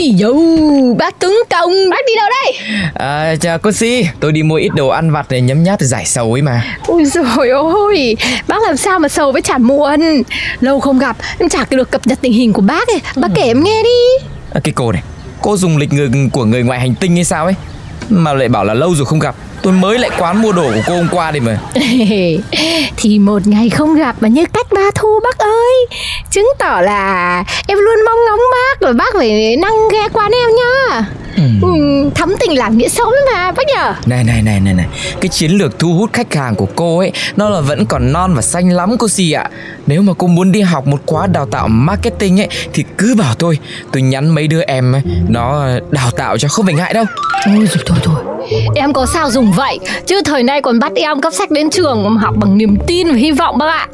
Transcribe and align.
Hey 0.00 0.14
yo, 0.22 0.32
bác 0.98 1.20
Tuấn 1.20 1.34
Công, 1.50 1.70
bác 1.90 1.96
đi 2.06 2.12
đâu 2.16 2.28
đây? 2.44 2.56
À, 2.94 3.34
chào 3.40 3.58
cô 3.58 3.72
Si, 3.72 4.06
tôi 4.20 4.32
đi 4.32 4.42
mua 4.42 4.54
ít 4.54 4.68
đồ 4.74 4.88
ăn 4.88 5.10
vặt 5.10 5.26
để 5.30 5.40
nhấm 5.40 5.62
nháp 5.62 5.80
giải 5.80 6.06
sầu 6.06 6.32
ấy 6.32 6.42
mà. 6.42 6.76
Ôi 6.86 7.04
rồi 7.04 7.48
ôi, 7.48 8.16
bác 8.48 8.62
làm 8.62 8.76
sao 8.76 8.98
mà 8.98 9.08
sầu 9.08 9.32
với 9.32 9.42
chả 9.42 9.58
muộn? 9.58 10.22
Lâu 10.60 10.80
không 10.80 10.98
gặp, 10.98 11.16
em 11.38 11.48
chả 11.48 11.64
được 11.70 11.90
cập 11.90 12.06
nhật 12.06 12.18
tình 12.22 12.32
hình 12.32 12.52
của 12.52 12.62
bác 12.62 12.88
ấy. 12.88 13.00
Bác 13.16 13.28
kể 13.34 13.42
em 13.42 13.64
nghe 13.64 13.82
đi. 13.82 14.26
À, 14.54 14.60
Cái 14.64 14.72
cô 14.76 14.92
này, 14.92 15.02
cô 15.42 15.56
dùng 15.56 15.76
lịch 15.76 15.92
người 15.92 16.10
của 16.32 16.44
người 16.44 16.62
ngoài 16.62 16.80
hành 16.80 16.94
tinh 16.94 17.14
hay 17.14 17.24
sao 17.24 17.44
ấy 17.44 17.54
mà 18.10 18.32
lại 18.32 18.48
bảo 18.48 18.64
là 18.64 18.74
lâu 18.74 18.94
rồi 18.94 19.06
không 19.06 19.18
gặp. 19.18 19.34
Tôi 19.62 19.72
mới 19.72 19.98
lại 19.98 20.10
quán 20.18 20.42
mua 20.42 20.52
đồ 20.52 20.62
của 20.62 20.80
cô 20.86 20.96
hôm 20.96 21.08
qua 21.10 21.30
đi 21.30 21.40
mà. 21.40 21.58
Thì 22.96 23.18
một 23.18 23.46
ngày 23.46 23.70
không 23.70 23.94
gặp 23.94 24.16
mà 24.20 24.28
như 24.28 24.44
cách 24.52 24.66
ba 24.72 24.90
thu, 24.94 25.20
bác 25.24 25.38
ơi. 25.38 25.86
Chứng 26.30 26.48
tỏ 26.58 26.80
là 26.80 27.44
em 27.66 27.78
luôn 27.78 28.04
mong 28.06 28.18
ngóng 28.26 28.40
bác 28.52 28.80
Rồi 28.80 28.92
bác 28.92 29.14
phải 29.14 29.56
năng 29.56 29.88
ghé 29.92 30.08
quán 30.12 30.32
em 30.32 30.50
nhá 30.56 31.04
ừ. 31.62 32.10
Thắm 32.14 32.34
tình 32.40 32.58
làm 32.58 32.78
nghĩa 32.78 32.88
xấu 32.88 33.06
mà 33.32 33.52
bác 33.52 33.62
nhở 33.76 33.94
Này 34.06 34.24
này 34.24 34.42
này 34.42 34.60
này 34.60 34.74
này. 34.74 34.86
Cái 35.20 35.28
chiến 35.28 35.50
lược 35.50 35.78
thu 35.78 35.94
hút 35.94 36.12
khách 36.12 36.34
hàng 36.34 36.54
của 36.54 36.66
cô 36.76 36.98
ấy 36.98 37.12
Nó 37.36 37.48
là 37.48 37.60
vẫn 37.60 37.86
còn 37.86 38.12
non 38.12 38.34
và 38.34 38.42
xanh 38.42 38.70
lắm 38.70 38.96
cô 38.98 39.08
Si 39.08 39.32
ạ. 39.32 39.50
Nếu 39.86 40.02
mà 40.02 40.12
cô 40.18 40.26
muốn 40.26 40.52
đi 40.52 40.60
học 40.60 40.86
một 40.86 41.00
khóa 41.06 41.26
đào 41.26 41.46
tạo 41.46 41.68
marketing 41.68 42.40
ấy 42.40 42.48
Thì 42.72 42.84
cứ 42.98 43.14
bảo 43.14 43.34
tôi. 43.34 43.58
Tôi 43.92 44.02
nhắn 44.02 44.28
mấy 44.28 44.48
đứa 44.48 44.60
em 44.60 44.92
ấy 44.92 45.02
Nó 45.28 45.66
đào 45.90 46.10
tạo 46.10 46.38
cho 46.38 46.48
không 46.48 46.64
phải 46.64 46.74
ngại 46.74 46.94
đâu. 46.94 47.04
Ôi 47.46 47.66
rồi 47.66 47.84
thôi 47.86 47.98
thôi 48.02 48.35
Em 48.74 48.92
có 48.92 49.06
sao 49.06 49.30
dùng 49.30 49.52
vậy? 49.52 49.78
Chứ 50.06 50.22
thời 50.24 50.42
nay 50.42 50.60
còn 50.62 50.78
bắt 50.78 50.92
em 50.94 51.20
cấp 51.20 51.32
sách 51.32 51.50
đến 51.50 51.70
trường 51.70 52.14
mà 52.14 52.20
Học 52.20 52.34
bằng 52.36 52.58
niềm 52.58 52.76
tin 52.86 53.08
và 53.08 53.14
hy 53.14 53.30
vọng 53.32 53.58
bác 53.58 53.66
ạ. 53.66 53.88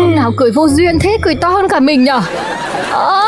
Ông 0.00 0.16
nào 0.16 0.32
cười 0.36 0.50
vô 0.50 0.68
duyên 0.68 0.98
thế 0.98 1.18
Cười 1.22 1.34
to 1.34 1.48
hơn 1.48 1.68
cả 1.68 1.80
mình 1.80 2.04
nhở? 2.04 2.20
À, 2.92 3.24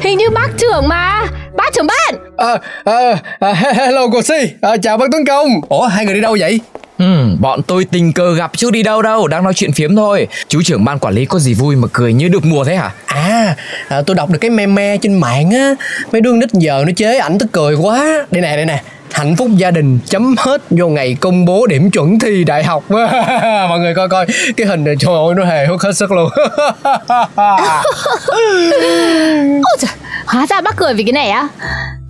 Hình 0.00 0.18
như 0.18 0.30
bác 0.30 0.48
trưởng 0.58 0.88
mà. 0.88 1.24
Bác 1.56 1.72
trưởng 1.74 1.86
ban 1.86 2.14
à, 2.36 2.58
à, 2.84 3.16
à, 3.40 3.52
Hello 3.54 4.06
cô 4.12 4.22
Si 4.22 4.34
à, 4.60 4.76
Chào 4.82 4.96
bác 4.96 5.06
Tuấn 5.12 5.24
Công. 5.26 5.48
Ủa 5.68 5.86
hai 5.86 6.04
người 6.04 6.14
đi 6.14 6.20
đâu 6.20 6.36
vậy 6.40 6.60
Ừ, 7.02 7.36
bọn 7.40 7.62
tôi 7.62 7.84
tình 7.84 8.12
cờ 8.12 8.34
gặp 8.34 8.50
chứ 8.56 8.70
đi 8.70 8.82
đâu 8.82 9.02
đâu, 9.02 9.28
đang 9.28 9.44
nói 9.44 9.54
chuyện 9.54 9.72
phiếm 9.72 9.96
thôi. 9.96 10.28
Chú 10.48 10.62
trưởng 10.62 10.84
ban 10.84 10.98
quản 10.98 11.14
lý 11.14 11.24
có 11.24 11.38
gì 11.38 11.54
vui 11.54 11.76
mà 11.76 11.88
cười 11.92 12.12
như 12.12 12.28
được 12.28 12.44
mùa 12.44 12.64
thế 12.64 12.76
hả? 12.76 12.90
À, 13.06 13.56
à 13.88 14.02
tôi 14.06 14.16
đọc 14.16 14.30
được 14.30 14.38
cái 14.38 14.50
meme 14.50 14.96
trên 14.96 15.14
mạng 15.14 15.50
á, 15.50 15.74
mấy 16.12 16.20
đứa 16.20 16.32
nít 16.32 16.52
giờ 16.52 16.84
nó 16.86 16.92
chế 16.96 17.18
ảnh 17.18 17.38
tức 17.38 17.46
cười 17.52 17.74
quá. 17.74 18.26
Đây 18.30 18.42
nè, 18.42 18.56
đây 18.56 18.66
nè. 18.66 18.82
Hạnh 19.12 19.36
phúc 19.36 19.48
gia 19.56 19.70
đình 19.70 19.98
chấm 20.06 20.34
hết 20.38 20.62
vô 20.70 20.88
ngày 20.88 21.16
công 21.20 21.44
bố 21.44 21.66
điểm 21.66 21.90
chuẩn 21.90 22.18
thi 22.18 22.44
đại 22.44 22.64
học 22.64 22.84
Mọi 23.68 23.78
người 23.78 23.94
coi 23.94 24.08
coi 24.08 24.26
cái 24.56 24.66
hình 24.66 24.84
này 24.84 24.94
trời 24.98 25.14
ơi 25.14 25.34
nó 25.36 25.44
hề 25.44 25.66
hước 25.66 25.82
hết 25.82 25.96
sức 25.96 26.12
luôn 26.12 26.30
Ôi 29.62 29.76
trời, 29.78 29.90
hóa 30.26 30.46
ra 30.46 30.60
bác 30.60 30.76
cười 30.76 30.94
vì 30.94 31.04
cái 31.04 31.12
này 31.12 31.30
á 31.30 31.48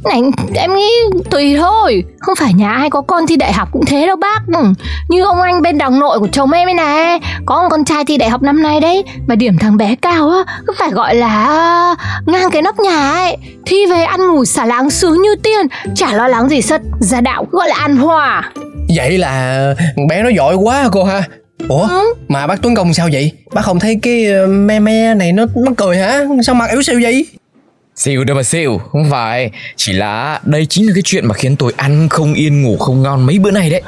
này 0.04 0.20
em 0.54 0.74
nghĩ 0.74 0.90
tùy 1.30 1.56
thôi. 1.56 2.04
Không 2.18 2.34
phải 2.36 2.52
nhà 2.52 2.70
ai 2.72 2.90
có 2.90 3.00
con 3.00 3.26
thi 3.26 3.36
đại 3.36 3.52
học 3.52 3.68
cũng 3.72 3.84
thế 3.84 4.06
đâu 4.06 4.16
bác. 4.16 4.38
Ừ. 4.54 4.64
Như 5.08 5.22
ông 5.22 5.40
anh 5.40 5.62
bên 5.62 5.78
đồng 5.78 6.00
nội 6.00 6.18
của 6.18 6.28
chồng 6.32 6.52
em 6.52 6.68
ấy 6.68 6.74
nè. 6.74 7.18
Có 7.46 7.62
một 7.62 7.68
con 7.70 7.84
trai 7.84 8.04
thi 8.04 8.16
đại 8.16 8.30
học 8.30 8.42
năm 8.42 8.62
nay 8.62 8.80
đấy 8.80 9.04
Mà 9.26 9.34
điểm 9.34 9.58
thằng 9.58 9.76
bé 9.76 9.94
cao 10.02 10.30
á 10.30 10.56
Cứ 10.66 10.72
phải 10.78 10.90
gọi 10.90 11.14
là 11.14 11.94
ngang 12.26 12.50
cái 12.50 12.62
nóc 12.62 12.80
nhà 12.80 13.12
ấy. 13.12 13.36
Thi 13.66 13.86
về 13.86 14.02
ăn 14.02 14.26
ngủ 14.26 14.44
xả 14.44 14.64
láng 14.64 14.90
sướng 14.90 15.22
như 15.22 15.34
tiên 15.42 15.66
Chả 15.94 16.12
lo 16.12 16.28
lắng 16.28 16.48
gì 16.48 16.62
sất 16.62 16.80
Gia 17.00 17.20
đạo 17.20 17.46
gọi 17.50 17.68
là 17.68 17.74
ăn 17.74 17.96
hòa. 17.96 18.50
Vậy 18.96 19.18
là 19.18 19.74
bé 20.08 20.22
nó 20.22 20.28
giỏi 20.28 20.54
quá 20.54 20.88
cô 20.92 21.04
ha. 21.04 21.22
Ủa 21.68 21.86
ừ. 21.88 22.14
mà 22.28 22.46
bác 22.46 22.62
Tuấn 22.62 22.74
Công 22.74 22.94
sao 22.94 23.08
vậy? 23.12 23.32
Bác 23.54 23.62
không 23.62 23.78
thấy 23.78 23.98
cái 24.02 24.26
ờ, 24.26 24.46
me 24.46 24.80
me 24.80 25.14
này 25.14 25.32
nó 25.32 25.46
nó 25.54 25.72
cười 25.76 25.96
hả? 25.96 26.20
Sao 26.42 26.54
mặt 26.54 26.70
yếu 26.70 26.82
xìu 26.82 27.00
vậy 27.02 27.26
Xỉu 27.96 28.24
đâu 28.24 28.36
mà 28.36 28.42
xỉu, 28.42 28.78
không 28.78 29.10
phải. 29.10 29.50
Chỉ 29.76 29.92
là 29.92 30.40
đây 30.44 30.66
chính 30.66 30.86
là 30.86 30.92
cái 30.94 31.02
chuyện 31.04 31.26
mà 31.26 31.34
khiến 31.34 31.56
tôi 31.56 31.72
ăn 31.76 32.08
không 32.08 32.34
yên 32.34 32.62
ngủ 32.62 32.76
không 32.78 33.02
ngon 33.02 33.26
mấy 33.26 33.38
bữa 33.38 33.50
này 33.50 33.70
đấy. 33.70 33.82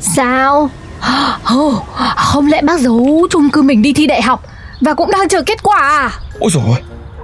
Sao? 0.00 0.70
Oh, 1.54 1.74
không 2.16 2.46
lẽ 2.46 2.62
bác 2.62 2.80
giấu 2.80 3.26
chung 3.30 3.50
cư 3.50 3.62
mình 3.62 3.82
đi 3.82 3.92
thi 3.92 4.06
đại 4.06 4.22
học 4.22 4.44
Và 4.80 4.94
cũng 4.94 5.10
đang 5.10 5.28
chờ 5.28 5.42
kết 5.42 5.62
quả 5.62 5.78
à? 5.78 6.10
Ôi 6.38 6.50
dồi 6.52 6.76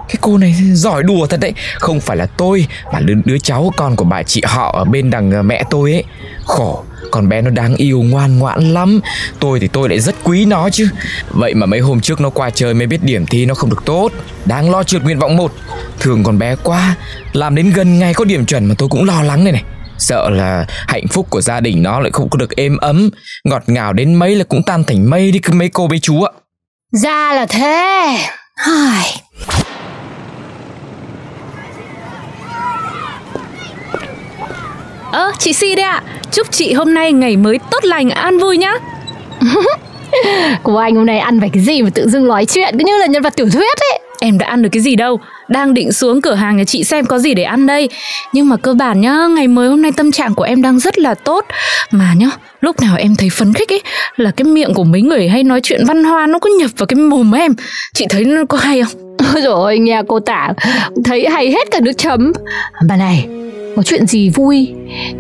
cái 0.08 0.16
cô 0.20 0.38
này 0.38 0.54
giỏi 0.72 1.02
đùa 1.02 1.26
thật 1.26 1.40
đấy. 1.40 1.52
Không 1.78 2.00
phải 2.00 2.16
là 2.16 2.26
tôi 2.26 2.66
Mà 2.92 3.00
đứa, 3.00 3.14
đứa 3.24 3.38
cháu 3.38 3.72
con 3.76 3.96
của 3.96 4.04
bà 4.04 4.22
chị 4.22 4.42
họ 4.46 4.72
ở 4.78 4.84
bên 4.84 5.10
đằng 5.10 5.30
ờ, 5.30 5.42
mẹ 5.42 5.64
tôi 5.70 5.92
ấy. 5.92 6.04
Khổ 6.44 6.84
con 7.10 7.28
bé 7.28 7.42
nó 7.42 7.50
đáng 7.50 7.76
yêu, 7.76 8.02
ngoan 8.02 8.38
ngoãn 8.38 8.74
lắm. 8.74 9.00
Tôi 9.40 9.60
thì 9.60 9.68
tôi 9.68 9.88
lại 9.88 10.00
rất 10.00 10.14
quý 10.24 10.44
nó 10.44 10.70
chứ. 10.70 10.88
Vậy 11.30 11.54
mà 11.54 11.66
mấy 11.66 11.80
hôm 11.80 12.00
trước 12.00 12.20
nó 12.20 12.30
qua 12.30 12.50
chơi 12.50 12.74
mới 12.74 12.86
biết 12.86 13.02
điểm 13.02 13.26
thi 13.26 13.46
nó 13.46 13.54
không 13.54 13.70
được 13.70 13.82
tốt. 13.84 14.12
Đáng 14.44 14.70
lo 14.70 14.82
trượt 14.82 15.02
nguyện 15.02 15.18
vọng 15.18 15.36
một. 15.36 15.52
Thường 16.00 16.24
con 16.24 16.38
bé 16.38 16.56
quá. 16.56 16.94
Làm 17.32 17.54
đến 17.54 17.70
gần 17.70 17.98
ngày 17.98 18.14
có 18.14 18.24
điểm 18.24 18.46
chuẩn 18.46 18.64
mà 18.66 18.74
tôi 18.78 18.88
cũng 18.88 19.04
lo 19.04 19.22
lắng 19.22 19.44
này 19.44 19.52
này. 19.52 19.64
Sợ 19.98 20.30
là 20.30 20.66
hạnh 20.68 21.08
phúc 21.08 21.26
của 21.30 21.40
gia 21.40 21.60
đình 21.60 21.82
nó 21.82 22.00
lại 22.00 22.10
không 22.10 22.30
có 22.30 22.36
được 22.36 22.56
êm 22.56 22.76
ấm. 22.76 23.10
Ngọt 23.44 23.62
ngào 23.66 23.92
đến 23.92 24.14
mấy 24.14 24.34
là 24.34 24.44
cũng 24.44 24.62
tan 24.62 24.84
thành 24.84 25.10
mây 25.10 25.32
đi 25.32 25.38
cứ 25.38 25.52
mấy 25.52 25.68
cô 25.68 25.88
mấy 25.88 25.98
chú 25.98 26.22
ạ. 26.22 26.32
Ra 26.92 27.32
là 27.34 27.46
thế. 27.46 28.18
Ai... 28.54 29.22
Ơ, 35.20 35.32
chị 35.38 35.52
Si 35.52 35.74
đấy 35.74 35.84
ạ. 35.84 36.02
À. 36.06 36.22
Chúc 36.32 36.52
chị 36.52 36.72
hôm 36.72 36.94
nay 36.94 37.12
ngày 37.12 37.36
mới 37.36 37.58
tốt 37.70 37.84
lành, 37.84 38.10
an 38.10 38.38
vui 38.38 38.58
nhá. 38.58 38.72
Của 40.62 40.78
anh 40.78 40.94
hôm 40.94 41.06
nay 41.06 41.18
ăn 41.18 41.40
phải 41.40 41.50
cái 41.52 41.62
gì 41.62 41.82
mà 41.82 41.90
tự 41.94 42.08
dưng 42.08 42.26
nói 42.28 42.46
chuyện 42.46 42.78
cứ 42.78 42.84
như 42.84 42.98
là 42.98 43.06
nhân 43.06 43.22
vật 43.22 43.36
tiểu 43.36 43.48
thuyết 43.50 43.78
ấy. 43.78 44.00
Em 44.20 44.38
đã 44.38 44.46
ăn 44.46 44.62
được 44.62 44.68
cái 44.72 44.82
gì 44.82 44.96
đâu 44.96 45.20
Đang 45.48 45.74
định 45.74 45.92
xuống 45.92 46.22
cửa 46.22 46.34
hàng 46.34 46.56
nhà 46.56 46.64
chị 46.64 46.84
xem 46.84 47.06
có 47.06 47.18
gì 47.18 47.34
để 47.34 47.42
ăn 47.42 47.66
đây 47.66 47.88
Nhưng 48.32 48.48
mà 48.48 48.56
cơ 48.56 48.74
bản 48.74 49.00
nhá 49.00 49.26
Ngày 49.30 49.48
mới 49.48 49.68
hôm 49.68 49.82
nay 49.82 49.92
tâm 49.96 50.12
trạng 50.12 50.34
của 50.34 50.42
em 50.42 50.62
đang 50.62 50.78
rất 50.78 50.98
là 50.98 51.14
tốt 51.14 51.46
Mà 51.90 52.14
nhá 52.16 52.30
Lúc 52.60 52.80
nào 52.80 52.96
em 52.96 53.16
thấy 53.16 53.28
phấn 53.30 53.52
khích 53.52 53.72
ấy 53.72 53.82
Là 54.16 54.30
cái 54.30 54.44
miệng 54.44 54.74
của 54.74 54.84
mấy 54.84 55.02
người 55.02 55.28
hay 55.28 55.44
nói 55.44 55.60
chuyện 55.62 55.84
văn 55.86 56.04
hoa 56.04 56.26
Nó 56.26 56.38
có 56.38 56.50
nhập 56.58 56.70
vào 56.76 56.86
cái 56.86 56.96
mồm 56.96 57.32
em 57.32 57.54
Chị 57.94 58.06
thấy 58.10 58.24
nó 58.24 58.44
có 58.48 58.58
hay 58.58 58.82
không 58.82 59.16
Ôi 59.34 59.42
rồi 59.42 59.78
nghe 59.78 60.02
cô 60.08 60.20
tả 60.20 60.48
Thấy 61.04 61.28
hay 61.28 61.50
hết 61.50 61.70
cả 61.70 61.80
nước 61.80 61.92
chấm 61.98 62.32
Bà 62.88 62.96
này 62.96 63.26
có 63.80 63.84
chuyện 63.84 64.06
gì 64.06 64.30
vui? 64.30 64.72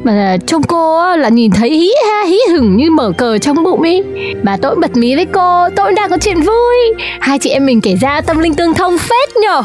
Mà 0.04 0.36
trông 0.46 0.62
cô 0.62 1.16
là 1.16 1.28
nhìn 1.28 1.50
thấy 1.50 1.70
hí 1.70 1.92
ha, 2.06 2.24
hí 2.24 2.38
hửng 2.50 2.76
như 2.76 2.90
mở 2.90 3.12
cờ 3.18 3.38
trong 3.38 3.62
bụng 3.62 3.82
ấy. 3.82 4.04
Bà 4.42 4.56
tôi 4.56 4.74
bật 4.76 4.96
mí 4.96 5.14
với 5.14 5.24
cô 5.24 5.68
tôi 5.76 5.92
đang 5.92 6.10
có 6.10 6.16
chuyện 6.20 6.40
vui. 6.40 7.04
Hai 7.20 7.38
chị 7.38 7.50
em 7.50 7.66
mình 7.66 7.80
kể 7.80 7.94
ra 8.00 8.20
tâm 8.20 8.38
linh 8.38 8.54
tương 8.54 8.74
thông 8.74 8.98
phết 8.98 9.36
nhở? 9.42 9.62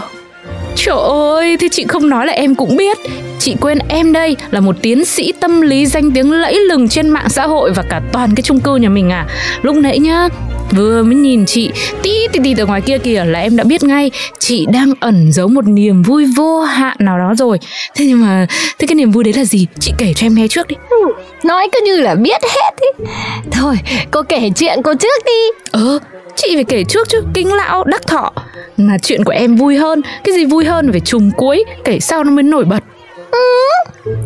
Trời 0.75 0.95
ơi, 1.10 1.57
thì 1.60 1.69
chị 1.72 1.86
không 1.88 2.10
nói 2.10 2.25
là 2.25 2.33
em 2.33 2.56
cũng 2.56 2.75
biết. 2.75 2.98
Chị 3.39 3.56
quên 3.62 3.80
em 3.88 4.13
đây 4.13 4.36
là 4.51 4.60
một 4.60 4.75
tiến 4.81 5.06
sĩ 5.06 5.33
tâm 5.39 5.62
lý 5.62 5.86
danh 5.86 6.12
tiếng 6.12 6.31
lẫy 6.31 6.60
lừng 6.69 6.89
trên 6.89 7.10
mạng 7.10 7.30
xã 7.30 7.48
hội 7.48 7.72
và 7.72 7.83
cả 7.89 8.01
toàn 8.12 8.36
cái 8.36 8.44
chung 8.44 8.60
cư 8.60 8.75
nhà 8.75 8.89
mình 8.89 9.10
à. 9.10 9.25
Lúc 9.62 9.75
nãy 9.75 10.00
nhá, 10.00 10.27
vừa 10.72 11.04
mới 11.04 11.16
nhìn 11.16 11.45
chị 11.45 11.72
tí 12.01 12.27
tí 12.31 12.39
tí 12.44 12.54
ở 12.57 12.66
ngoài 12.66 12.81
kia 12.81 12.98
kìa 12.98 13.24
là 13.25 13.39
em 13.39 13.57
đã 13.57 13.63
biết 13.63 13.83
ngay. 13.83 14.12
Chị 14.39 14.66
đang 14.74 14.94
ẩn 15.00 15.31
giấu 15.33 15.48
một 15.48 15.68
niềm 15.68 16.04
vui 16.04 16.25
vô 16.36 16.60
hạn 16.62 16.98
nào 17.00 17.18
đó 17.18 17.33
rồi. 17.38 17.60
Thế 17.95 18.06
nhưng 18.06 18.22
mà 18.22 18.48
thế 18.80 18.88
cái 18.88 18.95
niềm 18.95 19.12
vui 19.12 19.24
đấy 19.24 19.33
là 19.33 19.45
gì? 19.45 19.68
Chị 19.80 19.94
kể 19.98 20.13
cho 20.16 20.25
em 20.25 20.36
nghe 20.36 20.48
trước 20.48 20.68
đi. 20.68 20.75
Ừ, 20.89 20.98
nói 21.44 21.69
cứ 21.72 21.80
như 21.86 21.98
là 21.98 22.16
biết 22.16 22.42
hết 22.44 22.74
ý. 22.81 23.06
Thôi 23.51 23.75
cô 24.12 24.22
kể 24.24 24.50
chuyện 24.56 24.80
cô 24.83 24.94
trước 24.94 25.24
đi. 25.25 25.69
Ờ 25.72 26.00
chị 26.35 26.51
phải 26.55 26.63
kể 26.63 26.83
trước 26.83 27.09
chứ 27.09 27.21
kinh 27.33 27.53
lão 27.53 27.83
đắc 27.83 28.07
thọ. 28.07 28.31
Là 28.77 28.97
chuyện 29.01 29.23
của 29.23 29.31
em 29.31 29.55
vui 29.55 29.77
hơn 29.77 30.01
cái 30.23 30.35
gì 30.35 30.45
vui 30.45 30.65
hơn 30.65 30.91
phải 30.91 30.99
trùng 30.99 31.31
cuối 31.37 31.63
kể 31.83 31.99
sau 31.99 32.23
nó 32.23 32.31
mới 32.31 32.43
nổi 32.43 32.65
bật. 32.65 32.83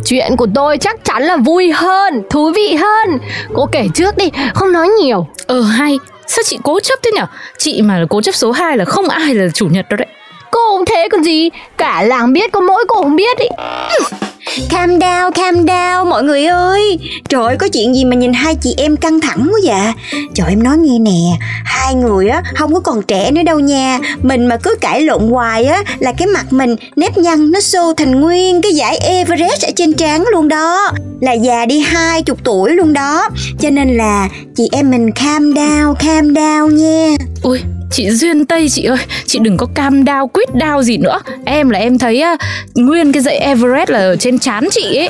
Chuyện 0.06 0.36
của 0.38 0.48
tôi 0.56 0.78
chắc 0.78 1.06
chắn 1.06 1.24
là 1.24 1.38
vui 1.38 1.72
hơn, 1.72 2.22
thú 2.30 2.52
vị 2.56 2.76
hơn. 2.76 3.20
Cô 3.54 3.66
kể 3.72 3.88
trước 3.96 4.18
đi, 4.18 4.30
không 4.54 4.72
nói 4.72 4.88
nhiều. 4.88 5.28
Ờ 5.48 5.62
hay. 5.62 6.00
Sao 6.28 6.44
chị 6.44 6.58
cố 6.64 6.80
chấp 6.80 7.00
thế 7.04 7.12
nhở? 7.12 7.26
Chị 7.58 7.82
mà 7.82 8.00
là 8.00 8.06
cố 8.10 8.22
chấp 8.22 8.36
số 8.36 8.52
2 8.52 8.78
là 8.78 8.86
không 8.86 9.10
ai 9.10 9.36
là 9.36 9.48
chủ 9.54 9.68
nhật 9.68 9.86
đâu 9.90 9.98
đấy. 9.98 10.08
Cô 10.52 10.78
cũng 10.78 10.86
thế 10.86 11.08
còn 11.12 11.24
gì 11.24 11.50
Cả 11.78 12.04
làng 12.04 12.34
biết 12.34 12.52
có 12.52 12.62
mỗi 12.62 12.86
cô 12.88 13.02
không 13.02 13.16
biết 13.16 13.38
ý 13.38 13.48
Calm 14.70 15.00
down, 15.00 15.32
calm 15.32 15.66
down 15.66 16.10
mọi 16.10 16.24
người 16.24 16.46
ơi. 16.46 17.00
Trời 17.30 17.44
ơi, 17.44 17.58
có 17.60 17.68
chuyện 17.68 17.96
gì 17.96 18.06
mà 18.06 18.16
nhìn 18.16 18.34
hai 18.34 18.56
chị 18.56 18.74
em 18.78 18.98
căng 18.98 19.20
thẳng 19.20 19.50
quá 19.52 19.60
vậy? 19.64 19.94
Trời 20.36 20.50
em 20.50 20.64
nói 20.64 20.78
nghe 20.78 21.00
nè. 21.00 21.38
Hai 21.66 21.96
người 21.96 22.30
á 22.30 22.42
không 22.56 22.74
có 22.74 22.80
còn 22.80 23.02
trẻ 23.02 23.32
nữa 23.32 23.44
đâu 23.44 23.60
nha. 23.60 24.00
Mình 24.22 24.48
mà 24.48 24.58
cứ 24.58 24.76
cãi 24.82 25.02
lộn 25.02 25.30
hoài 25.30 25.66
á 25.66 25.84
Là 26.00 26.12
cái 26.12 26.28
mặt 26.28 26.54
mình 26.54 26.76
nếp 26.96 27.18
nhăn 27.18 27.52
nó 27.52 27.60
xô 27.60 27.94
thành 27.94 28.22
nguyên 28.22 28.62
Cái 28.62 28.74
giải 28.74 28.98
Everest 28.98 29.66
ở 29.66 29.72
trên 29.76 29.94
trán 29.94 30.26
luôn 30.32 30.48
đó. 30.48 30.92
Là 31.22 31.34
già 31.34 31.66
đi 31.66 31.80
hai 31.80 32.22
chục 32.22 32.38
tuổi 32.44 32.72
luôn 32.72 32.94
đó. 32.94 33.30
Cho 33.60 33.70
nên 33.70 33.98
là 33.98 34.30
chị 34.56 34.70
em 34.72 34.92
mình 34.92 35.12
calm 35.12 35.54
down, 35.54 35.94
calm 35.94 36.34
down 36.34 36.68
nha. 36.68 37.16
Ui 37.44 37.60
Chị 37.92 38.10
Duyên 38.12 38.46
Tây 38.46 38.70
chị 38.70 38.84
ơi 38.84 38.98
Chị 39.26 39.40
đừng 39.40 39.58
có 39.58 39.68
cam 39.74 40.06
đao 40.06 40.28
quýt 40.28 40.56
đao 40.56 40.84
gì 40.84 40.98
nữa. 40.98 41.20
Em 41.46 41.70
là 41.70 41.80
em 41.80 41.98
thấy 41.98 42.24
uh, 42.34 42.40
nguyên 42.76 43.12
cái 43.12 43.24
dãy 43.24 43.38
Everest 43.38 43.90
là 43.90 44.00
ở 44.00 44.16
trên 44.16 44.40
trán 44.40 44.68
chị 44.72 44.98
ấy. 44.98 45.10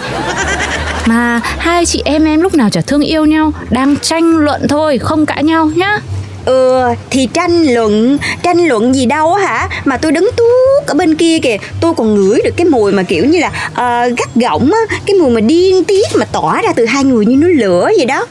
Mà 1.06 1.42
hai 1.44 1.86
chị 1.86 2.02
em 2.06 2.26
em 2.26 2.42
lúc 2.42 2.56
nào 2.56 2.70
chả 2.70 2.81
thương 2.81 3.02
yêu 3.02 3.26
nhau 3.26 3.52
Đang 3.70 3.96
tranh 4.02 4.38
luận 4.38 4.68
thôi 4.68 4.98
Không 4.98 5.26
cãi 5.26 5.44
nhau 5.44 5.72
nhá. 5.76 6.00
Ừ 6.46 6.84
thì 7.10 7.28
tranh 7.34 7.64
luận 7.64 8.18
Tranh 8.44 8.68
luận 8.68 8.94
gì 8.94 9.06
đâu 9.06 9.34
hả? 9.34 9.70
Mà 9.86 9.98
tôi 9.98 10.12
đứng 10.12 10.30
tuốt 10.38 10.88
ở 10.88 10.94
bên 10.94 11.16
kia 11.16 11.40
kìa 11.40 11.58
Tôi 11.81 11.94
còn 11.94 12.16
ngửi 12.16 12.42
được 12.44 12.54
cái 12.58 12.66
mùi 12.66 12.92
mà 12.92 13.04
kiểu 13.04 13.26
như 13.26 13.40
là 13.40 13.48
uh, 13.72 14.18
Gắt 14.18 14.36
gỏng 14.36 14.72
á 14.74 14.98
Cái 15.06 15.16
mùi 15.22 15.30
mà 15.30 15.42
điên 15.42 15.84
tiết 15.84 16.06
mà 16.16 16.26
tỏa 16.26 16.62
ra 16.62 16.74
từ 16.76 16.86
hai 16.86 17.04
người 17.04 17.26
như 17.26 17.36
núi 17.36 17.54
lửa 17.54 17.90
vậy 17.98 18.06
đó. 18.06 18.26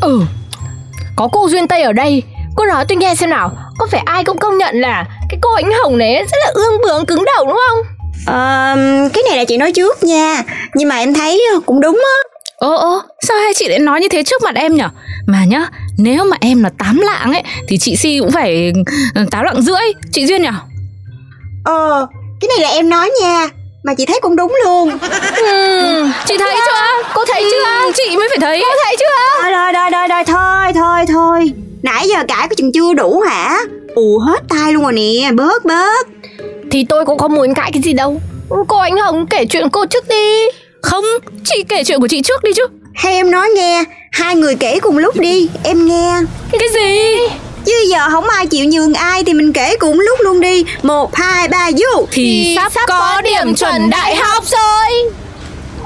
Ừ 0.00 0.20
Có 1.16 1.28
cô 1.32 1.48
Duyên 1.48 1.68
Tây 1.68 1.82
ở 1.82 1.92
đây 1.92 2.22
Cô 2.56 2.64
nói 2.64 2.84
tôi 2.88 2.96
nghe 2.96 3.14
xem 3.14 3.30
nào 3.30 3.50
Có 3.78 3.86
phải 3.90 4.02
ai 4.04 4.24
cũng 4.24 4.38
công 4.38 4.58
nhận 4.58 4.80
là 4.80 5.04
Cái 5.30 5.38
cô 5.40 5.54
ánh 5.54 5.72
hồng 5.82 5.98
này 5.98 6.14
rất 6.14 6.38
là 6.40 6.50
ương 6.54 6.80
bướng 6.82 7.06
cứng 7.06 7.24
đầu 7.24 7.46
đúng 7.46 7.58
không 7.68 7.78
uh, 8.20 9.12
Cái 9.12 9.22
này 9.28 9.38
là 9.38 9.44
chị 9.44 9.56
nói 9.56 9.72
trước 9.72 10.02
nha 10.02 10.42
Nhưng 10.74 10.88
mà 10.88 10.98
em 10.98 11.14
thấy 11.14 11.42
cũng 11.66 11.80
đúng 11.80 12.02
á 12.04 12.36
Ồ 12.56 12.74
ồ, 12.76 13.00
sao 13.20 13.36
hai 13.36 13.54
chị 13.54 13.68
lại 13.68 13.78
nói 13.78 14.00
như 14.00 14.08
thế 14.08 14.22
trước 14.22 14.42
mặt 14.42 14.54
em 14.54 14.76
nhở? 14.76 14.88
Mà 15.26 15.44
nhá, 15.44 15.66
nếu 15.98 16.24
mà 16.24 16.36
em 16.40 16.62
là 16.62 16.70
tám 16.78 17.00
lạng 17.00 17.32
ấy 17.32 17.42
Thì 17.68 17.78
chị 17.78 17.96
Si 17.96 18.18
cũng 18.20 18.30
phải 18.30 18.72
ừ, 19.14 19.24
tám 19.30 19.44
lạng 19.44 19.62
rưỡi 19.62 19.92
Chị 20.12 20.26
Duyên 20.26 20.42
nhở? 20.42 20.52
Ờ, 21.64 22.06
cái 22.40 22.48
này 22.48 22.58
là 22.60 22.68
em 22.68 22.88
nói 22.88 23.10
nha 23.22 23.48
Mà 23.84 23.94
chị 23.94 24.06
thấy 24.06 24.18
cũng 24.22 24.36
đúng 24.36 24.56
luôn 24.64 24.98
ừ, 25.36 26.06
Chị 26.26 26.38
thấy 26.38 26.56
chưa? 26.56 27.08
Cô 27.14 27.24
thấy 27.28 27.44
chưa? 27.50 27.92
Chị 27.94 28.16
mới 28.16 28.28
phải 28.28 28.38
thấy 28.40 28.62
Cô 28.62 28.74
thấy 28.84 28.96
chưa? 28.98 29.42
Rồi 29.42 29.52
rồi 29.52 29.72
rồi 29.72 29.90
rồi, 29.90 30.08
rồi 30.08 30.24
thôi 30.24 30.72
thôi 30.74 31.04
thôi 31.08 31.65
Nãy 31.86 32.08
giờ 32.08 32.24
cãi 32.28 32.48
có 32.48 32.54
chừng 32.54 32.72
chưa 32.72 32.94
đủ 32.94 33.20
hả? 33.20 33.58
Ù 33.94 34.18
hết 34.18 34.42
tay 34.48 34.72
luôn 34.72 34.82
rồi 34.82 34.92
nè 34.92 35.30
Bớt 35.34 35.64
bớt. 35.64 36.08
Thì 36.70 36.84
tôi 36.88 37.04
cũng 37.04 37.18
không 37.18 37.34
muốn 37.34 37.54
cãi 37.54 37.70
cái 37.72 37.82
gì 37.82 37.92
đâu. 37.92 38.20
Cô 38.68 38.78
Ánh 38.78 38.96
Hồng 38.96 39.26
kể 39.26 39.44
chuyện 39.44 39.68
cô 39.70 39.86
trước 39.86 40.08
đi. 40.08 40.44
Không, 40.82 41.04
chị 41.44 41.64
kể 41.68 41.84
chuyện 41.84 42.00
của 42.00 42.06
chị 42.08 42.22
trước 42.22 42.44
đi 42.44 42.52
chứ. 42.52 42.66
Hay 42.94 43.14
em 43.14 43.30
nói 43.30 43.48
nghe 43.56 43.84
Hai 44.12 44.36
người 44.36 44.54
kể 44.54 44.80
cùng 44.80 44.98
lúc 44.98 45.20
đi 45.20 45.48
Em 45.62 45.86
nghe. 45.86 46.20
Cái 46.52 46.68
gì? 46.74 47.16
Chứ 47.64 47.72
giờ 47.90 48.08
không 48.10 48.28
ai 48.28 48.46
chịu 48.46 48.66
nhường 48.66 48.94
ai 48.94 49.24
Thì 49.24 49.34
mình 49.34 49.52
kể 49.52 49.76
cùng 49.78 50.00
lúc 50.00 50.20
luôn 50.20 50.40
đi. 50.40 50.64
Một, 50.82 51.14
hai, 51.14 51.48
ba, 51.48 51.70
vô. 51.70 52.06
Thì, 52.10 52.42
thì 52.44 52.54
sắp, 52.56 52.72
sắp 52.72 52.84
có 52.88 53.20
điểm 53.24 53.54
chuẩn 53.54 53.90
đại 53.90 54.16
học 54.16 54.44
rồi. 54.46 55.12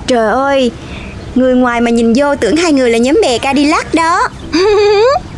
Trời 0.06 0.28
ơi 0.28 0.70
Người 1.34 1.54
ngoài 1.54 1.80
mà 1.80 1.90
nhìn 1.90 2.12
vô 2.16 2.36
tưởng 2.36 2.56
hai 2.56 2.72
người 2.72 2.90
là 2.90 2.98
nhóm 2.98 3.18
bè 3.22 3.38
Cadillac 3.38 3.94
đó 3.94 4.28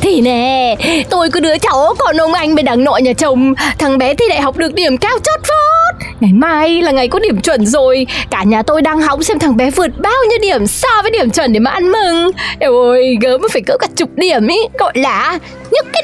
Thì 0.00 0.20
nè, 0.20 0.76
tôi 1.10 1.30
cứ 1.30 1.40
đứa 1.40 1.58
cháu 1.58 1.94
còn 1.98 2.16
ông 2.16 2.34
anh 2.34 2.54
bên 2.54 2.64
đằng 2.64 2.84
nội 2.84 3.02
nhà 3.02 3.12
chồng. 3.12 3.54
Thằng 3.78 3.98
bé 3.98 4.14
thi 4.14 4.24
đại 4.28 4.40
học 4.40 4.56
được 4.56 4.74
điểm 4.74 4.96
cao 4.96 5.18
chót 5.24 5.40
vót. 5.48 6.06
Ngày 6.20 6.32
mai 6.32 6.82
là 6.82 6.90
ngày 6.90 7.08
có 7.08 7.18
điểm 7.18 7.40
chuẩn 7.40 7.66
rồi. 7.66 8.06
Cả 8.30 8.42
nhà 8.42 8.62
tôi 8.62 8.82
đang 8.82 9.00
hóng 9.00 9.22
xem 9.22 9.38
thằng 9.38 9.56
bé 9.56 9.70
vượt 9.70 9.90
bao 9.98 10.24
nhiêu 10.28 10.38
điểm 10.42 10.66
so 10.66 10.88
với 11.02 11.10
điểm 11.10 11.30
chuẩn 11.30 11.52
để 11.52 11.60
mà 11.60 11.70
ăn 11.70 11.92
mừng. 11.92 12.30
Ôi 12.60 12.98
ơi, 12.98 13.16
gớm 13.20 13.40
phải 13.52 13.62
cỡ 13.66 13.76
cả 13.78 13.86
chục 13.96 14.08
điểm 14.16 14.46
ý. 14.46 14.58
Gọi 14.78 14.92
là 14.94 15.38
nhức 15.70 15.86
cái 15.92 16.02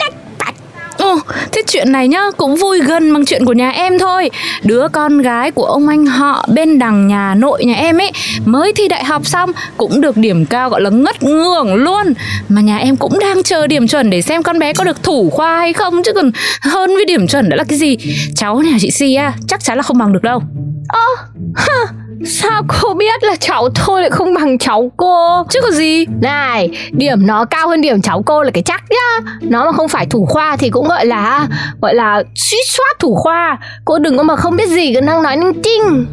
Ừ, 1.03 1.21
thế 1.53 1.63
chuyện 1.67 1.93
này 1.93 2.09
nhá 2.09 2.23
cũng 2.37 2.57
vui 2.57 2.81
gần 2.81 3.13
bằng 3.15 3.25
chuyện 3.25 3.45
của 3.45 3.53
nhà 3.53 3.71
em 3.71 3.99
thôi. 3.99 4.31
Đứa 4.63 4.89
con 4.93 5.23
gái 5.23 5.51
của 5.51 5.65
ông 5.65 5.89
anh 5.89 6.07
họ 6.07 6.47
bên 6.55 6.79
đằng 6.79 7.07
nhà 7.07 7.35
nội 7.35 7.65
nhà 7.65 7.75
em 7.75 7.99
ấy 7.99 8.13
Mới 8.45 8.73
thi 8.77 8.89
đại 8.89 9.05
học 9.05 9.27
xong 9.27 9.53
cũng 9.77 10.01
được 10.01 10.17
điểm 10.17 10.47
cao 10.47 10.71
gọi 10.71 10.81
là 10.81 10.91
ngất 10.91 11.23
ngưỡng 11.23 11.75
luôn. 11.75 12.15
Mà 12.49 12.61
nhà 12.61 12.77
em 12.77 12.97
cũng 12.97 13.19
đang 13.19 13.43
chờ 13.43 13.67
điểm 13.67 13.89
chuẩn 13.89 14.11
để 14.11 14.23
xem 14.23 14.43
con 14.43 14.59
bé 14.59 14.73
có 14.73 14.85
được 14.85 15.03
thủ 15.03 15.31
khoa 15.31 15.59
hay 15.59 15.73
không 15.73 16.03
Chứ 16.03 16.13
còn 16.13 16.31
hơn 16.61 16.91
với 16.95 17.05
điểm 17.05 17.27
chuẩn 17.27 17.49
đã 17.49 17.57
là 17.57 17.65
cái 17.65 17.79
gì? 17.79 17.97
Cháu 18.37 18.61
nhà 18.61 18.77
chị 18.81 18.91
Si 18.91 19.15
á, 19.15 19.33
chắc 19.49 19.65
chắn 19.65 19.77
là 19.77 19.83
không 19.83 19.99
bằng 19.99 20.13
được 20.13 20.23
đâu. 20.23 20.43
Ơ, 20.89 21.07
à, 21.55 22.02
Sao 22.27 22.63
cô 22.69 22.95
biết 22.95 23.23
là 23.23 23.37
cháu 23.37 23.69
tôi 23.87 24.01
lại 24.01 24.11
không 24.11 24.35
bằng 24.35 24.59
cháu 24.59 24.93
cô? 24.97 25.45
Chứ 25.51 25.61
có 25.63 25.71
gì? 25.71 26.07
Này 26.21 26.69
Điểm 26.91 27.27
nó 27.27 27.45
cao 27.45 27.69
hơn 27.69 27.81
điểm 27.81 28.03
cháu 28.03 28.23
cô 28.27 28.43
là 28.43 28.51
cái 28.55 28.63
chắc 28.63 28.83
nhá. 28.91 29.31
Nó 29.41 29.65
mà 29.65 29.73
không 29.73 29.89
phải 29.89 30.07
thủ 30.07 30.27
khoa 30.29 30.57
thì 30.57 30.71
cũng 30.71 30.89
gọi 30.89 31.07
là 31.07 31.47
Gọi 31.83 31.95
là 31.95 32.23
suýt 32.35 32.63
soát 32.67 32.99
thủ 32.99 33.15
khoa. 33.15 33.59
Cô 33.85 33.99
đừng 33.99 34.17
có 34.17 34.23
mà 34.23 34.37
không 34.37 34.57
biết 34.57 34.69
gì 34.69 34.95
cứ 34.95 35.01
năng 35.01 35.23
nói 35.23 35.37
ninh 35.37 35.63
trinh 35.63 36.07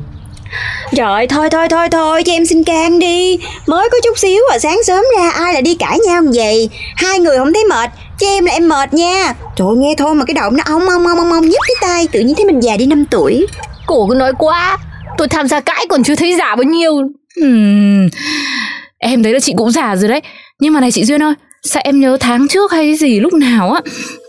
Trời 0.95 1.27
thôi 1.27 1.50
thôi 1.50 1.67
thôi 1.69 1.89
thôi 1.89 2.23
cho 2.23 2.33
em 2.33 2.45
xin 2.45 2.63
can 2.63 3.00
đi. 3.00 3.39
Mới 3.67 3.89
có 3.91 3.97
chút 4.03 4.17
xíu 4.17 4.41
à 4.51 4.59
sáng 4.59 4.83
sớm 4.83 5.05
ra 5.17 5.29
ai 5.29 5.53
lại 5.53 5.62
đi 5.62 5.75
cãi 5.75 6.00
nhau 6.07 6.21
như 6.21 6.31
vậy? 6.33 6.69
Hai 6.95 7.19
người 7.19 7.38
không 7.38 7.53
thấy 7.53 7.63
mệt 7.69 7.89
Cho 8.19 8.27
em 8.27 8.45
là 8.45 8.51
em 8.51 8.69
mệt 8.69 8.94
nha. 8.94 9.33
Trời 9.55 9.67
nghe 9.77 9.95
thôi 9.97 10.15
mà 10.15 10.25
cái 10.25 10.33
động 10.33 10.57
nó 10.57 10.63
ong 10.65 10.89
ong 10.89 11.07
ong 11.07 11.17
ong 11.17 11.31
ong 11.31 11.50
nhức 11.50 11.59
cái 11.67 11.75
tay 11.81 12.07
Tự 12.12 12.19
nhiên 12.19 12.35
thấy 12.35 12.45
mình 12.45 12.59
già 12.59 12.77
đi 12.77 12.85
5 12.85 13.05
tuổi. 13.12 13.47
Cổ 13.85 14.07
cứ 14.09 14.15
nói 14.15 14.33
quá 14.38 14.77
Tôi 15.17 15.27
tham 15.27 15.47
gia 15.47 15.59
cãi 15.59 15.85
còn 15.89 16.03
chưa 16.03 16.15
thấy 16.15 16.35
giả 16.35 16.56
bao 16.56 16.63
nhiêu. 16.63 16.94
Hmm, 17.41 18.07
Em 18.97 19.23
thấy 19.23 19.33
là 19.33 19.39
chị 19.39 19.53
cũng 19.57 19.71
già 19.71 19.95
rồi 19.95 20.09
đấy. 20.09 20.21
Nhưng 20.59 20.73
mà 20.73 20.79
này 20.81 20.91
chị 20.91 21.06
Duyên 21.06 21.23
ơi 21.23 21.33
Sao 21.63 21.81
em 21.85 22.00
nhớ 22.00 22.17
tháng 22.19 22.47
trước 22.47 22.71
hay 22.71 22.95
gì 22.95 23.19
lúc 23.19 23.33
nào 23.33 23.71
á 23.71 23.81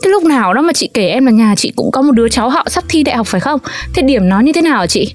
Cái 0.03 0.11
lúc 0.11 0.25
nào 0.25 0.55
đó 0.55 0.62
mà 0.62 0.73
chị 0.73 0.91
kể 0.94 1.09
em 1.09 1.27
là 1.27 1.32
nhà 1.32 1.55
chị 1.56 1.73
cũng 1.77 1.91
có 1.93 2.03
một 2.03 2.12
đứa 2.12 2.29
cháu 2.29 2.50
họ 2.50 2.65
sắp 2.69 2.85
thi 2.88 3.03
đại 3.03 3.17
học 3.17 3.27
phải 3.27 3.41
không? 3.41 3.61
Thế 3.94 4.03
điểm 4.03 4.29
nó 4.29 4.41
như 4.41 4.53
thế 4.53 4.62
nào 4.62 4.79
hả 4.79 4.87
chị? 4.87 5.15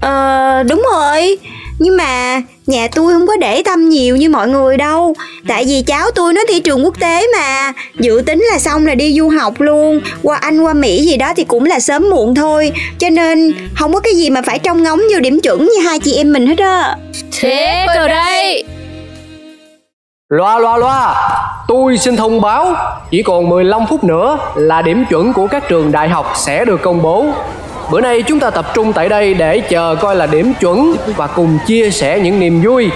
Ờ 0.00 0.62
đúng 0.62 0.82
rồi 0.92 1.38
Nhưng 1.78 1.96
mà 1.96 2.42
nhà 2.66 2.88
tôi 2.94 3.12
không 3.12 3.26
có 3.26 3.36
để 3.36 3.62
tâm 3.62 3.88
nhiều 3.88 4.16
như 4.16 4.30
mọi 4.30 4.48
người 4.48 4.76
đâu. 4.76 5.14
Tại 5.48 5.64
vì 5.64 5.82
cháu 5.82 6.10
tôi 6.14 6.32
nó 6.32 6.40
thi 6.48 6.60
trường 6.60 6.84
quốc 6.84 6.94
tế 7.00 7.26
mà. 7.38 7.72
Dự 8.00 8.22
tính 8.26 8.44
là 8.52 8.58
xong 8.58 8.86
là 8.86 8.94
đi 8.94 9.14
du 9.18 9.28
học 9.28 9.60
luôn. 9.60 10.00
Qua 10.22 10.36
Anh 10.36 10.60
qua 10.60 10.72
Mỹ 10.72 11.04
gì 11.04 11.16
đó 11.16 11.32
thì 11.36 11.44
cũng 11.44 11.64
là 11.64 11.80
sớm 11.80 12.10
muộn 12.10 12.34
thôi. 12.34 12.72
Cho 12.98 13.10
nên 13.10 13.52
không 13.74 13.92
có 13.92 14.00
cái 14.00 14.14
gì 14.14 14.30
mà 14.30 14.42
phải 14.42 14.58
trông 14.58 14.82
ngóng 14.82 15.00
vô 15.12 15.20
điểm 15.20 15.40
chuẩn 15.40 15.64
như 15.64 15.80
hai 15.84 15.98
chị 15.98 16.16
em 16.16 16.32
mình 16.32 16.46
hết 16.46 16.58
á. 16.58 16.96
Thế 17.40 17.86
cơ 17.94 18.08
đây. 18.08 18.64
Loa 20.28 20.58
loa 20.58 20.76
loa. 20.76 21.30
Tôi 21.68 21.98
xin 21.98 22.16
thông 22.16 22.40
báo 22.40 22.74
Chỉ 23.10 23.22
còn 23.22 23.48
15 23.48 23.86
phút 23.90 24.04
nữa 24.04 24.38
là 24.54 24.82
điểm 24.82 25.04
chuẩn 25.10 25.32
của 25.32 25.46
các 25.46 25.68
trường 25.68 25.92
đại 25.92 26.08
học 26.08 26.32
sẽ 26.36 26.64
được 26.64 26.82
công 26.82 27.02
bố 27.02 27.26
Bữa 27.90 28.00
nay 28.00 28.22
chúng 28.22 28.40
ta 28.40 28.50
tập 28.50 28.74
trung 28.74 28.92
tại 28.92 29.08
đây 29.08 29.34
để 29.34 29.60
chờ 29.60 29.96
coi 30.00 30.16
là 30.16 30.26
điểm 30.26 30.54
chuẩn 30.60 30.96
và 31.16 31.26
cùng 31.26 31.58
chia 31.66 31.90
sẻ 31.90 32.20
những 32.20 32.40
niềm 32.40 32.62
vui 32.62 32.90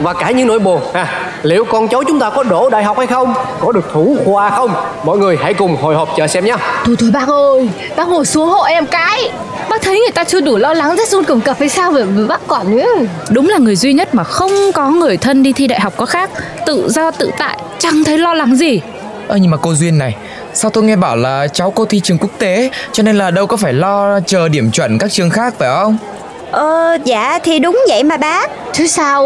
và 0.00 0.12
cả 0.12 0.30
những 0.30 0.46
nỗi 0.46 0.58
buồn 0.58 0.80
ha. 0.94 1.32
Liệu 1.42 1.64
con 1.64 1.88
cháu 1.88 2.02
chúng 2.08 2.20
ta 2.20 2.30
có 2.30 2.42
đổ 2.42 2.70
đại 2.70 2.84
học 2.84 2.98
hay 2.98 3.06
không? 3.06 3.34
Có 3.60 3.72
được 3.72 3.92
thủ 3.92 4.16
khoa 4.24 4.50
không? 4.50 4.70
Mọi 5.04 5.18
người 5.18 5.38
hãy 5.42 5.54
cùng 5.54 5.76
hồi 5.76 5.94
hộp 5.94 6.08
chờ 6.16 6.26
xem 6.26 6.44
nhé. 6.44 6.54
Thôi 6.84 6.96
thôi 6.98 7.10
bác 7.12 7.28
ơi, 7.28 7.68
bác 7.96 8.08
ngồi 8.08 8.26
xuống 8.26 8.48
hộ 8.48 8.62
em 8.62 8.86
cái. 8.86 9.30
Bác 9.70 9.82
thấy 9.82 9.98
người 10.00 10.12
ta 10.14 10.24
chưa 10.24 10.40
đủ 10.40 10.56
lo 10.56 10.74
lắng 10.74 10.96
rất 10.96 11.08
run 11.08 11.24
cầm 11.24 11.40
cập 11.40 11.58
hay 11.58 11.68
sao 11.68 11.90
vậy 11.90 12.04
bác 12.28 12.40
còn 12.46 12.76
nữa. 12.76 12.86
Đúng 13.30 13.48
là 13.48 13.58
người 13.58 13.76
duy 13.76 13.92
nhất 13.92 14.14
mà 14.14 14.24
không 14.24 14.50
có 14.74 14.90
người 14.90 15.16
thân 15.16 15.42
đi 15.42 15.52
thi 15.52 15.66
đại 15.66 15.80
học 15.80 15.92
có 15.96 16.06
khác, 16.06 16.30
tự 16.66 16.88
do 16.88 17.10
tự 17.10 17.30
tại, 17.38 17.58
chẳng 17.78 18.04
thấy 18.04 18.18
lo 18.18 18.34
lắng 18.34 18.56
gì. 18.56 18.80
Ơ 19.28 19.36
nhưng 19.36 19.50
mà 19.50 19.56
cô 19.56 19.74
Duyên 19.74 19.98
này 19.98 20.16
Sao 20.54 20.70
tôi 20.70 20.84
nghe 20.84 20.96
bảo 20.96 21.16
là 21.16 21.48
cháu 21.48 21.70
cô 21.70 21.84
thi 21.84 22.00
trường 22.00 22.18
quốc 22.18 22.30
tế 22.38 22.70
Cho 22.92 23.02
nên 23.02 23.16
là 23.16 23.30
đâu 23.30 23.46
có 23.46 23.56
phải 23.56 23.72
lo 23.72 24.20
chờ 24.20 24.48
điểm 24.48 24.70
chuẩn 24.70 24.98
các 24.98 25.10
trường 25.10 25.30
khác 25.30 25.54
phải 25.58 25.68
không? 25.68 25.96
Ờ 26.50 26.98
dạ 27.04 27.38
thì 27.42 27.58
đúng 27.58 27.80
vậy 27.88 28.02
mà 28.04 28.16
bác. 28.16 28.50
Chứ 28.72 28.86
sao? 28.86 29.22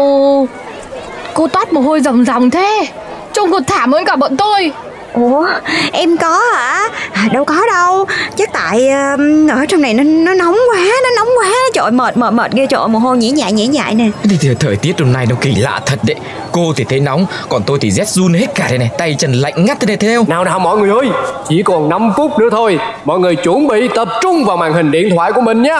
Cô 1.33 1.47
toát 1.47 1.73
mồ 1.73 1.81
hôi 1.81 2.01
ròng 2.01 2.25
ròng 2.25 2.49
thế. 2.49 2.87
Trông 3.33 3.51
còn 3.51 3.63
thảm 3.63 3.93
hơn 3.93 4.05
cả 4.05 4.15
bọn 4.15 4.37
tôi 4.37 4.71
Ủa 5.13 5.47
em 5.91 6.17
có 6.17 6.41
hả? 6.53 6.89
À, 7.11 7.29
Đâu 7.33 7.45
có 7.45 7.65
đâu. 7.73 8.05
Chắc 8.35 8.49
tại 8.53 8.89
um, 8.89 9.47
ở 9.47 9.65
trong 9.65 9.81
này 9.81 9.93
nó 9.93 10.03
nó 10.03 10.33
nóng 10.33 10.55
quá 10.71 10.79
Nó 11.03 11.09
nóng 11.15 11.27
quá. 11.37 11.49
Trời 11.73 11.83
ơi, 11.83 11.91
mệt 11.91 12.17
mệt 12.17 12.33
mệt 12.33 12.51
ghê 12.51 12.67
trời 12.69 12.79
ơi, 12.79 12.87
mồ 12.87 12.99
hôi 12.99 13.17
nhễ 13.17 13.31
nhại 13.31 13.51
nhễ 13.51 13.67
nhại 13.67 13.95
nè. 13.95 14.09
Thì, 14.23 14.37
thì 14.41 14.49
thời 14.59 14.75
tiết 14.75 14.99
hôm 14.99 15.13
nay 15.13 15.25
nó 15.29 15.35
kỳ 15.41 15.55
lạ 15.55 15.81
thật 15.85 15.99
đấy. 16.03 16.15
Cô 16.51 16.73
thì 16.75 16.83
thấy 16.83 16.99
nóng 16.99 17.25
Còn 17.49 17.63
tôi 17.65 17.77
thì 17.81 17.91
rét 17.91 18.07
run 18.07 18.33
hết 18.33 18.47
cả 18.55 18.65
đây 18.69 18.77
này. 18.77 18.89
Tay 18.97 19.15
chân 19.19 19.33
lạnh 19.33 19.65
ngắt 19.65 19.77
thế 19.79 19.97
này 20.07 20.15
không 20.15 20.29
Nào 20.29 20.43
nào 20.43 20.59
mọi 20.59 20.77
người 20.77 20.89
ơi 20.89 21.09
Chỉ 21.49 21.63
còn 21.63 21.89
5 21.89 22.11
phút 22.17 22.39
nữa 22.39 22.49
thôi. 22.51 22.79
Mọi 23.05 23.19
người 23.19 23.35
chuẩn 23.35 23.67
bị 23.67 23.87
tập 23.95 24.07
trung 24.21 24.45
vào 24.45 24.57
màn 24.57 24.73
hình 24.73 24.91
điện 24.91 25.09
thoại 25.15 25.31
của 25.31 25.41
mình 25.41 25.61
nhé 25.63 25.77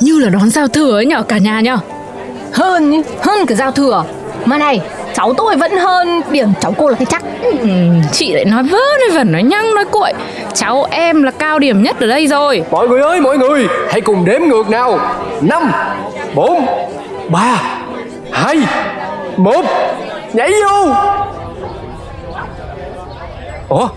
Như 0.00 0.18
là 0.18 0.28
đón 0.28 0.50
giao 0.50 0.68
thừa 0.68 0.96
ấy 0.98 1.06
nhở 1.06 1.22
cả 1.22 1.38
nhà 1.38 1.60
nhở? 1.60 1.78
Hơn 2.52 3.02
hơn 3.22 3.46
cả 3.46 3.54
giao 3.54 3.72
thừa. 3.72 4.04
Mà 4.44 4.58
này 4.58 4.80
cháu 5.14 5.34
tôi 5.36 5.56
vẫn 5.56 5.76
hơn 5.76 6.22
điểm 6.30 6.48
cháu 6.60 6.74
cô 6.78 6.88
là 6.88 6.96
cái 6.96 7.06
chắc. 7.06 7.22
Ừ, 7.42 7.68
Chị 8.12 8.32
lại 8.34 8.44
nói 8.44 8.62
vớ 8.62 8.78
nói 9.00 9.10
vẩn 9.18 9.32
nói 9.32 9.42
nhăng 9.42 9.74
nói 9.74 9.84
cuội. 9.90 10.12
Cháu 10.54 10.86
em 10.90 11.22
là 11.22 11.30
cao 11.30 11.58
điểm 11.58 11.82
nhất 11.82 12.00
ở 12.00 12.06
đây 12.06 12.26
rồi. 12.26 12.62
Mọi 12.70 12.88
người 12.88 13.00
ơi 13.00 13.20
mọi 13.20 13.38
người 13.38 13.66
Hãy 13.90 14.00
cùng 14.00 14.24
đếm 14.24 14.40
ngược 14.42 14.68
nào. 14.70 14.98
5 15.40 15.72
4 16.34 16.66
3 17.28 17.62
2 18.32 18.56
1 19.36 19.64
Nhảy 20.32 20.52
vô. 20.70 20.94
Ủa? 23.68 23.88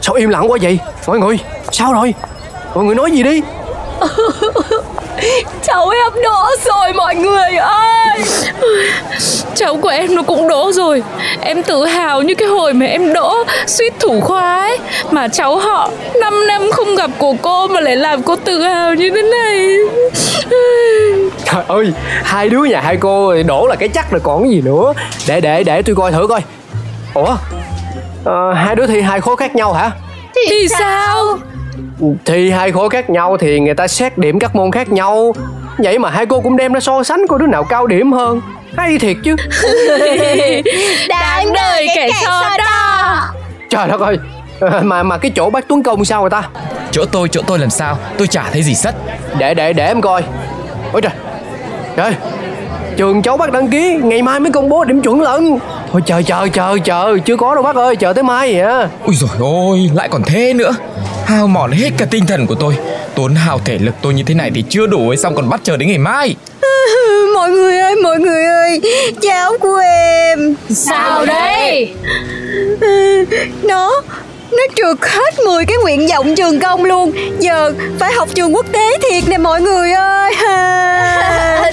Sao 0.00 0.14
im 0.14 0.28
lặng 0.30 0.50
quá 0.50 0.58
vậy? 0.62 0.78
Mọi 1.06 1.18
người 1.18 1.38
Sao 1.72 1.92
rồi? 1.92 2.14
Mọi 2.74 2.84
người 2.84 2.94
nói 2.94 3.10
gì 3.10 3.22
đi? 3.22 3.42
Cháu 5.62 5.88
em 5.88 6.22
đổ 6.24 6.44
rồi 6.64 6.92
mọi 6.92 7.14
người 7.14 7.56
ơi 7.56 8.01
Cháu 9.54 9.76
của 9.76 9.88
em 9.88 10.14
nó 10.14 10.22
cũng 10.22 10.48
đỗ 10.48 10.72
rồi. 10.72 11.02
Em 11.40 11.62
tự 11.62 11.84
hào 11.84 12.22
như 12.22 12.34
cái 12.34 12.48
hồi 12.48 12.72
mà 12.72 12.86
em 12.86 13.12
đỗ 13.12 13.34
suýt 13.66 13.92
thủ 14.00 14.20
khoa 14.20 14.58
ấy. 14.60 14.78
Mà 15.10 15.28
cháu 15.28 15.56
họ 15.56 15.90
5 16.20 16.46
năm 16.46 16.62
không 16.72 16.94
gặp 16.96 17.10
của 17.18 17.34
cô 17.42 17.66
mà 17.66 17.80
lại 17.80 17.96
làm 17.96 18.22
cô 18.22 18.36
tự 18.36 18.62
hào 18.62 18.94
như 18.94 19.10
thế 19.10 19.22
này. 19.22 19.76
Trời 21.44 21.64
ơi 21.68 21.92
Hai 22.24 22.48
đứa 22.48 22.64
nhà 22.64 22.80
hai 22.80 22.96
cô 22.96 23.42
đổ 23.42 23.66
là 23.66 23.76
cái 23.76 23.88
chắc 23.88 24.10
rồi 24.10 24.20
còn 24.24 24.42
cái 24.42 24.50
gì 24.50 24.60
nữa. 24.60 24.92
Để 25.28 25.40
để 25.40 25.62
để 25.64 25.82
tôi 25.82 25.94
coi 25.96 26.12
thử 26.12 26.26
coi. 26.26 26.40
Ủa 27.14 27.36
Ờ, 28.24 28.52
Hai 28.52 28.76
đứa 28.76 28.86
thi 28.86 29.00
hai 29.00 29.20
khối 29.20 29.36
khác 29.36 29.54
nhau 29.54 29.72
hả? 29.72 29.90
Thì 30.50 30.68
sao? 30.78 31.38
Thi 32.24 32.50
hai 32.50 32.72
khối 32.72 32.88
khác 32.90 33.10
nhau 33.10 33.36
thì 33.40 33.60
người 33.60 33.74
ta 33.74 33.88
xét 33.88 34.18
điểm 34.18 34.38
các 34.38 34.56
môn 34.56 34.70
khác 34.72 34.92
nhau 34.92 35.34
Vậy 35.78 35.98
mà 35.98 36.10
hai 36.10 36.26
cô 36.26 36.40
cũng 36.40 36.56
đem 36.56 36.72
ra 36.72 36.80
so 36.80 37.02
sánh 37.02 37.26
coi 37.28 37.38
đứa 37.38 37.46
nào 37.46 37.64
cao 37.64 37.86
điểm 37.86 38.12
hơn. 38.12 38.40
Hay 38.76 38.98
thiệt 38.98 39.16
chứ. 39.24 39.36
Đáng 41.08 41.52
đời 41.54 41.88
kẻ 41.96 42.08
so 42.24 42.42
đo. 42.58 43.20
Trời 43.68 43.88
đất 43.88 44.00
ơi. 44.00 44.18
Mà 44.82 45.02
mà 45.02 45.18
cái 45.18 45.32
chỗ 45.36 45.50
bác 45.50 45.68
Tuấn 45.68 45.82
Công 45.82 46.04
sao 46.04 46.20
rồi 46.20 46.30
ta? 46.30 46.42
Chỗ 46.90 47.04
tôi 47.04 47.28
chỗ 47.28 47.42
tôi 47.46 47.58
làm 47.58 47.70
sao? 47.70 47.98
Tôi 48.18 48.26
chả 48.26 48.44
thấy 48.52 48.62
gì 48.62 48.74
sất 48.74 48.94
Để 49.38 49.54
để 49.54 49.72
để 49.72 49.86
em 49.86 50.00
coi. 50.00 50.22
Ôi 50.92 51.02
trời. 51.02 51.12
Trời. 51.96 52.14
Trường 52.96 53.22
cháu 53.22 53.36
bác 53.36 53.52
đăng 53.52 53.68
ký 53.68 53.98
Ngày 54.02 54.22
mai 54.22 54.40
mới 54.40 54.52
công 54.52 54.68
bố 54.68 54.84
điểm 54.84 55.02
chuẩn 55.02 55.20
lận 55.20 55.58
Thôi 55.92 56.02
chờ 56.06 56.22
chờ 56.22 56.48
chờ 56.52 56.78
chờ 56.84 57.18
Chưa 57.24 57.36
có 57.36 57.54
đâu 57.54 57.62
bác 57.62 57.76
ơi 57.76 57.96
Chờ 57.96 58.12
tới 58.12 58.22
mai 58.24 58.54
hả 58.54 58.88
Ui 59.04 59.14
rồi 59.14 59.30
ôi 59.40 59.90
lại 59.94 60.08
còn 60.08 60.22
thế 60.22 60.54
nữa 60.54 60.72
Hao 61.32 61.46
mòn 61.46 61.72
hết 61.72 61.90
cả 61.98 62.06
tinh 62.10 62.26
thần 62.26 62.46
của 62.46 62.54
tôi. 62.54 62.76
Tốn 63.14 63.34
hao 63.34 63.58
thể 63.64 63.78
lực 63.78 63.94
tôi 64.02 64.14
như 64.14 64.22
thế 64.22 64.34
này 64.34 64.50
thì 64.54 64.64
chưa 64.68 64.86
đủ 64.86 65.08
ấy 65.08 65.16
Xong 65.16 65.34
còn 65.34 65.48
bắt 65.48 65.60
chờ 65.64 65.76
đến 65.76 65.88
ngày 65.88 65.98
mai. 65.98 66.36
Mọi 67.34 67.50
người 67.50 67.78
ơi 67.78 67.96
mọi 68.02 68.18
người 68.18 68.44
ơi 68.44 68.80
Cháu 69.22 69.52
của 69.60 69.76
em. 69.76 70.54
Sao 70.70 71.26
đấy? 71.26 71.94
Nó 73.62 74.02
nó 74.52 74.62
trượt 74.76 75.10
hết 75.10 75.44
10 75.46 75.64
cái 75.66 75.76
nguyện 75.82 76.06
vọng 76.08 76.34
trường 76.36 76.60
công 76.60 76.84
luôn. 76.84 77.12
Giờ 77.38 77.72
phải 77.98 78.12
học 78.12 78.28
trường 78.34 78.54
quốc 78.54 78.66
tế 78.72 78.98
thiệt 79.02 79.28
nè 79.28 79.38
mọi 79.38 79.60
người 79.60 79.92
ơi. 79.92 80.34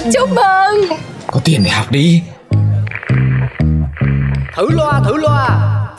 Chúc 0.14 0.28
mừng. 0.28 0.98
Có 1.26 1.40
tiền 1.44 1.62
để 1.64 1.70
học 1.70 1.90
đi. 1.90 2.22
Thử 4.56 4.68
loa 4.70 5.00
thử 5.06 5.16
loa 5.16 5.79